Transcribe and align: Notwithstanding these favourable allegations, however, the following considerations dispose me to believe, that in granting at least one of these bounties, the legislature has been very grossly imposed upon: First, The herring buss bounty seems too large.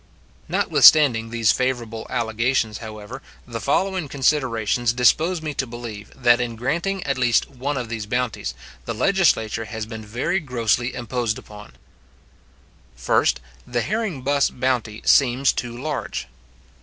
Notwithstanding 0.49 1.29
these 1.29 1.51
favourable 1.51 2.07
allegations, 2.09 2.79
however, 2.79 3.21
the 3.45 3.61
following 3.61 4.07
considerations 4.07 4.93
dispose 4.93 5.43
me 5.43 5.53
to 5.53 5.67
believe, 5.67 6.09
that 6.15 6.41
in 6.41 6.55
granting 6.55 7.03
at 7.03 7.19
least 7.19 7.47
one 7.51 7.77
of 7.77 7.87
these 7.87 8.07
bounties, 8.07 8.55
the 8.85 8.95
legislature 8.95 9.65
has 9.65 9.85
been 9.85 10.03
very 10.03 10.39
grossly 10.39 10.95
imposed 10.95 11.37
upon: 11.37 11.73
First, 12.95 13.41
The 13.67 13.81
herring 13.81 14.23
buss 14.23 14.49
bounty 14.49 15.03
seems 15.05 15.53
too 15.53 15.79
large. 15.79 16.25